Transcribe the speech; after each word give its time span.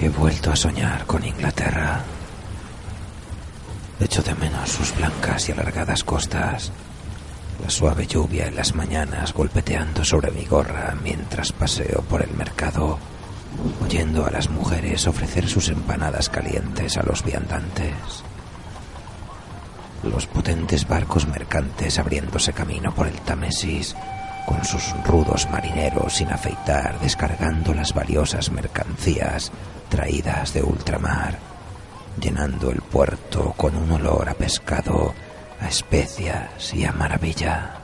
He 0.00 0.08
vuelto 0.08 0.52
a 0.52 0.56
soñar 0.56 1.06
con 1.06 1.24
Inglaterra. 1.24 2.04
Echo 4.00 4.22
de 4.22 4.34
menos 4.36 4.70
sus 4.70 4.94
blancas 4.96 5.48
y 5.48 5.52
alargadas 5.52 6.04
costas, 6.04 6.70
la 7.62 7.68
suave 7.68 8.06
lluvia 8.06 8.46
en 8.46 8.54
las 8.54 8.74
mañanas 8.74 9.32
golpeteando 9.32 10.04
sobre 10.04 10.30
mi 10.30 10.44
gorra 10.44 10.94
mientras 11.02 11.52
paseo 11.52 12.02
por 12.02 12.22
el 12.22 12.30
mercado, 12.30 12.98
oyendo 13.84 14.24
a 14.24 14.30
las 14.30 14.48
mujeres 14.48 15.08
ofrecer 15.08 15.48
sus 15.48 15.68
empanadas 15.68 16.28
calientes 16.28 16.96
a 16.96 17.02
los 17.02 17.24
viandantes. 17.24 17.94
Los 20.04 20.26
potentes 20.26 20.86
barcos 20.86 21.26
mercantes 21.26 21.98
abriéndose 21.98 22.52
camino 22.52 22.94
por 22.94 23.08
el 23.08 23.20
Támesis, 23.22 23.96
con 24.46 24.64
sus 24.64 24.94
rudos 25.04 25.50
marineros 25.50 26.14
sin 26.14 26.30
afeitar, 26.30 27.00
descargando 27.00 27.74
las 27.74 27.92
valiosas 27.92 28.52
mercancías 28.52 29.50
traídas 29.88 30.52
de 30.54 30.62
ultramar, 30.62 31.38
llenando 32.20 32.70
el 32.70 32.82
puerto 32.82 33.52
con 33.56 33.76
un 33.76 33.90
olor 33.92 34.28
a 34.28 34.34
pescado, 34.34 35.14
a 35.60 35.68
especias 35.68 36.74
y 36.74 36.84
a 36.84 36.92
maravilla. 36.92 37.74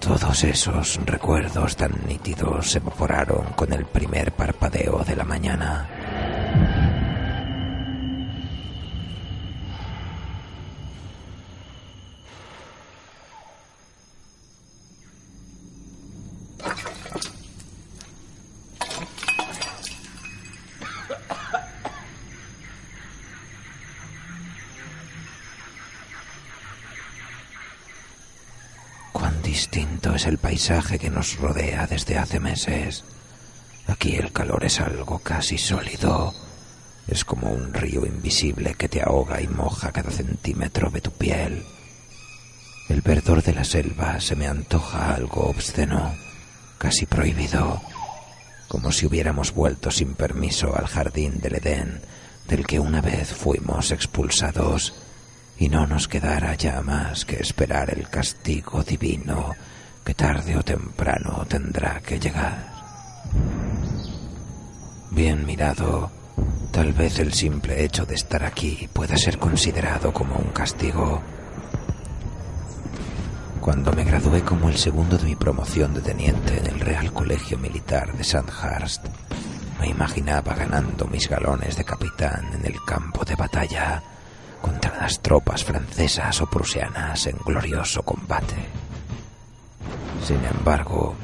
Todos 0.00 0.44
esos 0.44 0.98
recuerdos 1.04 1.76
tan 1.76 1.92
nítidos 2.06 2.70
se 2.70 2.78
evaporaron 2.78 3.52
con 3.54 3.72
el 3.72 3.84
primer 3.84 4.32
parpadeo 4.32 5.04
de 5.04 5.16
la 5.16 5.24
mañana. 5.24 5.97
Distinto 29.58 30.14
es 30.14 30.26
el 30.26 30.38
paisaje 30.38 31.00
que 31.00 31.10
nos 31.10 31.36
rodea 31.36 31.88
desde 31.88 32.16
hace 32.16 32.38
meses. 32.38 33.02
Aquí 33.88 34.14
el 34.14 34.30
calor 34.30 34.64
es 34.64 34.78
algo 34.78 35.18
casi 35.18 35.58
sólido. 35.58 36.32
Es 37.08 37.24
como 37.24 37.50
un 37.50 37.74
río 37.74 38.06
invisible 38.06 38.74
que 38.74 38.88
te 38.88 39.02
ahoga 39.02 39.40
y 39.40 39.48
moja 39.48 39.90
cada 39.90 40.12
centímetro 40.12 40.90
de 40.90 41.00
tu 41.00 41.10
piel. 41.10 41.64
El 42.88 43.00
verdor 43.00 43.42
de 43.42 43.52
la 43.52 43.64
selva 43.64 44.20
se 44.20 44.36
me 44.36 44.46
antoja 44.46 45.12
algo 45.12 45.48
obsceno, 45.48 46.14
casi 46.78 47.06
prohibido, 47.06 47.82
como 48.68 48.92
si 48.92 49.06
hubiéramos 49.06 49.52
vuelto 49.52 49.90
sin 49.90 50.14
permiso 50.14 50.76
al 50.76 50.86
jardín 50.86 51.40
del 51.40 51.56
Edén, 51.56 52.00
del 52.46 52.64
que 52.64 52.78
una 52.78 53.00
vez 53.00 53.34
fuimos 53.34 53.90
expulsados 53.90 54.94
y 55.58 55.68
no 55.68 55.86
nos 55.86 56.06
quedara 56.06 56.54
ya 56.54 56.80
más 56.82 57.24
que 57.24 57.36
esperar 57.36 57.90
el 57.90 58.08
castigo 58.08 58.82
divino 58.82 59.54
que 60.04 60.14
tarde 60.14 60.56
o 60.56 60.62
temprano 60.62 61.44
tendrá 61.48 62.00
que 62.00 62.18
llegar. 62.18 62.72
Bien 65.10 65.44
mirado, 65.44 66.10
tal 66.70 66.92
vez 66.92 67.18
el 67.18 67.32
simple 67.32 67.84
hecho 67.84 68.06
de 68.06 68.14
estar 68.14 68.44
aquí 68.44 68.88
pueda 68.92 69.16
ser 69.16 69.38
considerado 69.38 70.12
como 70.12 70.36
un 70.36 70.50
castigo. 70.50 71.20
Cuando 73.60 73.92
me 73.92 74.04
gradué 74.04 74.42
como 74.42 74.68
el 74.68 74.78
segundo 74.78 75.18
de 75.18 75.24
mi 75.24 75.36
promoción 75.36 75.92
de 75.92 76.00
teniente 76.00 76.56
en 76.58 76.66
el 76.68 76.80
Real 76.80 77.12
Colegio 77.12 77.58
Militar 77.58 78.16
de 78.16 78.24
Sandhurst, 78.24 79.04
me 79.80 79.88
imaginaba 79.88 80.54
ganando 80.54 81.06
mis 81.06 81.28
galones 81.28 81.76
de 81.76 81.84
capitán 81.84 82.50
en 82.54 82.64
el 82.64 82.82
campo 82.86 83.24
de 83.24 83.34
batalla 83.34 84.02
las 85.00 85.20
tropas 85.20 85.64
francesas 85.64 86.40
o 86.40 86.46
prusianas 86.46 87.26
en 87.26 87.36
glorioso 87.44 88.02
combate. 88.02 88.56
Sin 90.26 90.44
embargo, 90.44 91.14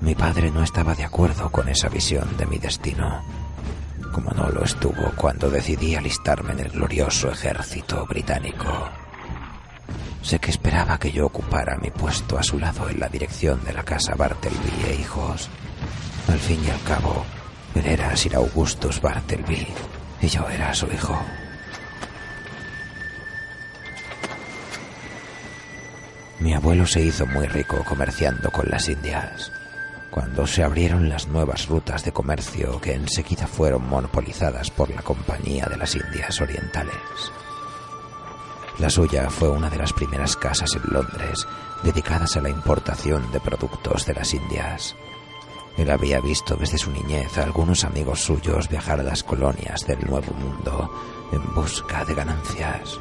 mi 0.00 0.14
padre 0.14 0.50
no 0.50 0.62
estaba 0.62 0.94
de 0.94 1.04
acuerdo 1.04 1.50
con 1.50 1.68
esa 1.68 1.88
visión 1.88 2.36
de 2.38 2.46
mi 2.46 2.58
destino, 2.58 3.22
como 4.12 4.30
no 4.30 4.48
lo 4.48 4.64
estuvo 4.64 5.12
cuando 5.16 5.50
decidí 5.50 5.94
alistarme 5.94 6.52
en 6.52 6.60
el 6.60 6.70
glorioso 6.70 7.30
ejército 7.30 8.06
británico. 8.06 8.88
Sé 10.22 10.38
que 10.38 10.50
esperaba 10.50 10.98
que 10.98 11.12
yo 11.12 11.26
ocupara 11.26 11.76
mi 11.76 11.90
puesto 11.90 12.38
a 12.38 12.42
su 12.42 12.58
lado 12.58 12.88
en 12.88 13.00
la 13.00 13.08
dirección 13.08 13.62
de 13.64 13.74
la 13.74 13.82
casa 13.82 14.14
Bartleby 14.14 14.86
e 14.88 14.94
hijos. 14.94 15.50
Al 16.28 16.38
fin 16.38 16.60
y 16.64 16.70
al 16.70 16.82
cabo, 16.82 17.24
él 17.74 17.86
era 17.86 18.16
Sir 18.16 18.36
Augustus 18.36 19.00
Bartleby 19.00 19.66
y 20.22 20.26
yo 20.26 20.48
era 20.48 20.72
su 20.74 20.86
hijo. 20.86 21.18
Mi 26.40 26.54
abuelo 26.54 26.86
se 26.86 27.02
hizo 27.02 27.26
muy 27.26 27.46
rico 27.46 27.84
comerciando 27.84 28.50
con 28.50 28.68
las 28.70 28.88
Indias. 28.88 29.52
cuando 30.10 30.44
se 30.44 30.64
abrieron 30.64 31.08
las 31.08 31.28
nuevas 31.28 31.68
rutas 31.68 32.04
de 32.04 32.10
comercio 32.10 32.80
que 32.80 32.94
enseguida 32.94 33.46
fueron 33.46 33.88
monopolizadas 33.88 34.68
por 34.68 34.90
la 34.90 35.02
Compañía 35.02 35.66
de 35.66 35.76
las 35.76 35.94
Indias 35.94 36.40
Orientales. 36.40 36.96
La 38.80 38.90
suya 38.90 39.30
fue 39.30 39.50
una 39.50 39.70
de 39.70 39.76
las 39.76 39.92
primeras 39.92 40.36
casas 40.36 40.70
en 40.74 40.82
Londres 40.92 41.46
dedicadas 41.84 42.36
a 42.36 42.40
la 42.40 42.50
importación 42.50 43.30
de 43.30 43.38
productos 43.38 44.04
de 44.04 44.14
las 44.14 44.34
Indias. 44.34 44.96
Él 45.76 45.90
había 45.90 46.20
visto 46.20 46.56
desde 46.56 46.78
su 46.78 46.90
niñez 46.90 47.38
a 47.38 47.44
algunos 47.44 47.84
amigos 47.84 48.20
suyos 48.20 48.68
viajar 48.68 48.98
a 48.98 49.04
las 49.04 49.22
colonias 49.22 49.86
del 49.86 50.00
Nuevo 50.08 50.32
Mundo 50.32 50.90
en 51.30 51.54
busca 51.54 52.04
de 52.04 52.14
ganancias. 52.14 52.98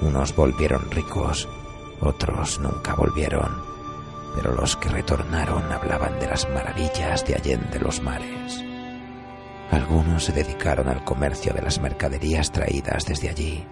Unos 0.00 0.36
volvieron 0.36 0.88
ricos, 0.92 1.48
otros 2.00 2.58
nunca 2.60 2.94
volvieron, 2.94 3.62
pero 4.34 4.54
los 4.54 4.76
que 4.76 4.88
retornaron 4.88 5.70
hablaban 5.72 6.18
de 6.20 6.28
las 6.28 6.48
maravillas 6.48 7.24
de 7.26 7.34
Allende 7.34 7.80
los 7.80 8.02
mares. 8.02 8.62
Algunos 9.70 10.24
se 10.24 10.32
dedicaron 10.32 10.88
al 10.88 11.04
comercio 11.04 11.52
de 11.52 11.62
las 11.62 11.80
mercaderías 11.80 12.50
traídas 12.50 13.04
desde 13.04 13.28
allí, 13.28 13.66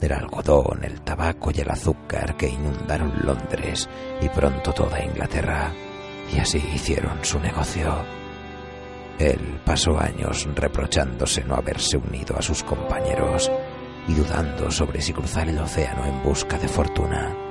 del 0.00 0.12
algodón, 0.12 0.84
el 0.84 1.00
tabaco 1.00 1.50
y 1.52 1.60
el 1.60 1.70
azúcar 1.70 2.36
que 2.36 2.48
inundaron 2.48 3.12
Londres 3.24 3.88
y 4.20 4.28
pronto 4.28 4.72
toda 4.72 5.02
Inglaterra, 5.02 5.72
y 6.32 6.38
así 6.38 6.58
hicieron 6.74 7.24
su 7.24 7.40
negocio. 7.40 8.04
Él 9.18 9.60
pasó 9.64 9.98
años 9.98 10.46
reprochándose 10.54 11.42
no 11.44 11.56
haberse 11.56 11.96
unido 11.96 12.36
a 12.36 12.42
sus 12.42 12.62
compañeros 12.62 13.50
y 14.06 14.14
dudando 14.14 14.70
sobre 14.70 15.00
si 15.00 15.12
cruzar 15.12 15.48
el 15.48 15.58
océano 15.58 16.06
en 16.06 16.22
busca 16.22 16.58
de 16.58 16.68
fortuna. 16.68 17.47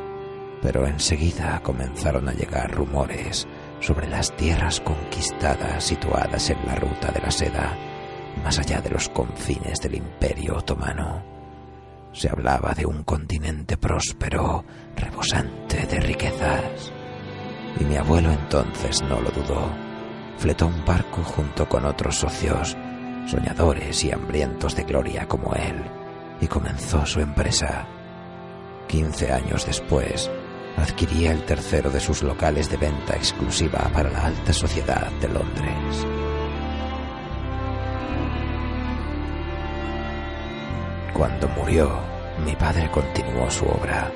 Pero 0.61 0.87
enseguida 0.87 1.59
comenzaron 1.61 2.27
a 2.29 2.33
llegar 2.33 2.71
rumores 2.71 3.47
sobre 3.79 4.07
las 4.07 4.35
tierras 4.35 4.79
conquistadas 4.81 5.83
situadas 5.83 6.49
en 6.49 6.57
la 6.65 6.75
ruta 6.75 7.11
de 7.11 7.21
la 7.21 7.31
seda, 7.31 7.77
más 8.43 8.59
allá 8.59 8.81
de 8.81 8.89
los 8.89 9.09
confines 9.09 9.79
del 9.81 9.95
imperio 9.95 10.57
otomano. 10.57 11.23
Se 12.11 12.29
hablaba 12.29 12.73
de 12.73 12.85
un 12.85 13.03
continente 13.03 13.77
próspero, 13.77 14.65
rebosante 14.95 15.85
de 15.85 15.99
riquezas. 15.99 16.91
Y 17.79 17.83
mi 17.83 17.95
abuelo 17.95 18.31
entonces 18.31 19.03
no 19.03 19.21
lo 19.21 19.29
dudó. 19.29 19.69
Fletó 20.37 20.67
un 20.67 20.83
barco 20.85 21.21
junto 21.23 21.67
con 21.69 21.85
otros 21.85 22.15
socios, 22.15 22.75
soñadores 23.27 24.03
y 24.03 24.11
hambrientos 24.11 24.75
de 24.75 24.83
gloria 24.83 25.27
como 25.27 25.53
él, 25.53 25.83
y 26.41 26.47
comenzó 26.47 27.05
su 27.05 27.19
empresa. 27.19 27.85
Quince 28.87 29.31
años 29.31 29.65
después, 29.65 30.31
adquiría 30.77 31.31
el 31.31 31.43
tercero 31.43 31.89
de 31.89 31.99
sus 31.99 32.23
locales 32.23 32.69
de 32.69 32.77
venta 32.77 33.15
exclusiva 33.15 33.89
para 33.93 34.09
la 34.09 34.25
alta 34.25 34.53
sociedad 34.53 35.11
de 35.19 35.27
Londres. 35.27 36.05
Cuando 41.13 41.47
murió, 41.49 41.99
mi 42.45 42.55
padre 42.55 42.89
continuó 42.91 43.49
su 43.49 43.65
obra 43.65 44.11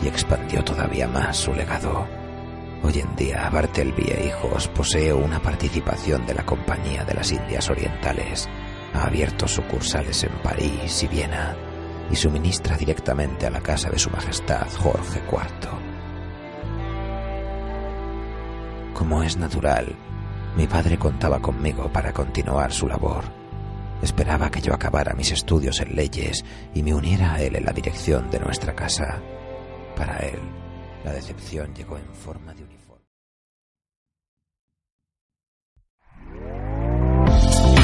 y 0.00 0.06
expandió 0.06 0.62
todavía 0.62 1.08
más 1.08 1.36
su 1.36 1.52
legado. 1.52 2.06
Hoy 2.82 3.00
en 3.00 3.16
día, 3.16 3.48
Bartelby 3.50 4.10
e 4.10 4.26
Hijos 4.26 4.68
posee 4.68 5.12
una 5.12 5.40
participación 5.40 6.26
de 6.26 6.34
la 6.34 6.44
Compañía 6.44 7.04
de 7.04 7.14
las 7.14 7.32
Indias 7.32 7.68
Orientales. 7.70 8.48
Ha 8.92 9.06
abierto 9.06 9.48
sucursales 9.48 10.22
en 10.22 10.32
París 10.42 11.02
y 11.02 11.08
Viena 11.08 11.56
y 12.10 12.14
suministra 12.14 12.76
directamente 12.76 13.46
a 13.46 13.50
la 13.50 13.60
casa 13.60 13.90
de 13.90 13.98
Su 13.98 14.10
Majestad 14.10 14.68
Jorge 14.78 15.20
IV. 15.26 15.93
Como 19.04 19.22
es 19.22 19.36
natural, 19.36 19.94
mi 20.56 20.66
padre 20.66 20.96
contaba 20.98 21.38
conmigo 21.38 21.92
para 21.92 22.14
continuar 22.14 22.72
su 22.72 22.88
labor. 22.88 23.24
Esperaba 24.00 24.50
que 24.50 24.62
yo 24.62 24.72
acabara 24.72 25.12
mis 25.12 25.30
estudios 25.30 25.78
en 25.82 25.94
leyes 25.94 26.42
y 26.72 26.82
me 26.82 26.94
uniera 26.94 27.34
a 27.34 27.42
él 27.42 27.54
en 27.54 27.66
la 27.66 27.74
dirección 27.74 28.30
de 28.30 28.40
nuestra 28.40 28.74
casa. 28.74 29.20
Para 29.94 30.20
él, 30.20 30.40
la 31.04 31.12
decepción 31.12 31.74
llegó 31.74 31.98
en 31.98 32.14
forma 32.14 32.54
de 32.54 32.62
uniforme. 32.62 32.73